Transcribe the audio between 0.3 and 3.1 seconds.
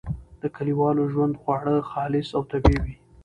د کلیوالي ژوند خواړه خالص او طبیعي وي.